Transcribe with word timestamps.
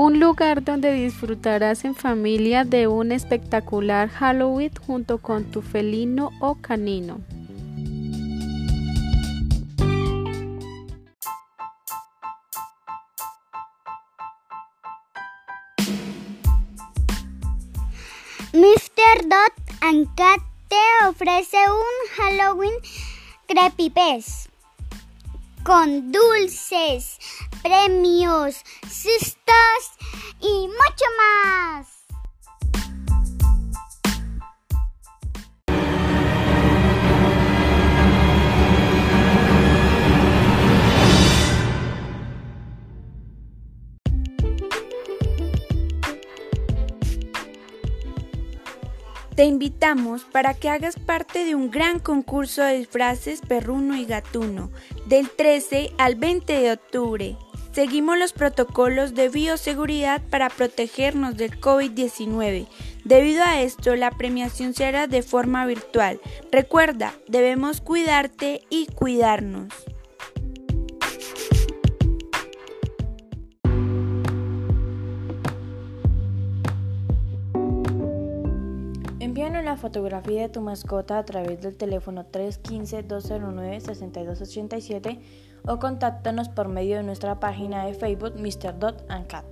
un 0.00 0.20
lugar 0.20 0.62
donde 0.62 0.92
disfrutarás 0.92 1.84
en 1.84 1.92
familia 1.92 2.64
de 2.64 2.86
un 2.86 3.10
espectacular 3.10 4.08
Halloween 4.08 4.70
junto 4.86 5.18
con 5.18 5.46
tu 5.50 5.60
felino 5.60 6.30
o 6.38 6.54
canino. 6.54 7.18
Mr. 18.52 19.24
Dot 19.24 19.52
and 19.80 20.06
Cat 20.14 20.40
te 20.68 21.08
ofrece 21.08 21.56
un 21.56 22.16
Halloween 22.16 22.74
creepypes 23.48 24.47
con 25.68 26.10
dulces, 26.10 27.18
premios, 27.62 28.64
sustos 28.90 29.36
Te 49.38 49.44
invitamos 49.44 50.24
para 50.24 50.52
que 50.52 50.68
hagas 50.68 50.96
parte 50.98 51.44
de 51.44 51.54
un 51.54 51.70
gran 51.70 52.00
concurso 52.00 52.64
de 52.64 52.78
disfraces 52.78 53.40
perruno 53.40 53.94
y 53.96 54.04
gatuno 54.04 54.72
del 55.06 55.30
13 55.30 55.92
al 55.96 56.16
20 56.16 56.60
de 56.60 56.72
octubre. 56.72 57.36
Seguimos 57.70 58.18
los 58.18 58.32
protocolos 58.32 59.14
de 59.14 59.28
bioseguridad 59.28 60.20
para 60.28 60.50
protegernos 60.50 61.36
del 61.36 61.60
COVID-19. 61.60 62.66
Debido 63.04 63.44
a 63.44 63.60
esto, 63.62 63.94
la 63.94 64.10
premiación 64.10 64.74
se 64.74 64.86
hará 64.86 65.06
de 65.06 65.22
forma 65.22 65.66
virtual. 65.66 66.20
Recuerda, 66.50 67.14
debemos 67.28 67.80
cuidarte 67.80 68.62
y 68.70 68.86
cuidarnos. 68.86 69.72
La 79.64 79.76
fotografía 79.76 80.42
de 80.42 80.48
tu 80.48 80.60
mascota 80.62 81.18
a 81.18 81.24
través 81.26 81.60
del 81.60 81.76
teléfono 81.76 82.24
315-209-6287 82.30 85.20
o 85.66 85.78
contáctanos 85.78 86.48
por 86.48 86.68
medio 86.68 86.96
de 86.96 87.02
nuestra 87.02 87.38
página 87.38 87.84
de 87.84 87.92
Facebook 87.92 88.32
Mr. 88.36 88.78
Dot 88.78 89.04
and 89.10 89.26
Cat. 89.26 89.44
No 89.44 89.50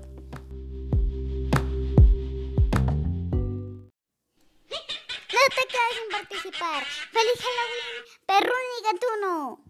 te 5.50 5.66
quedes 5.68 5.94
sin 5.98 6.08
participar. 6.10 6.82
¡Feliz 7.12 7.38
Halloween, 7.44 8.02
perrún 8.26 8.64
y 8.78 8.80
gatuno! 8.84 9.60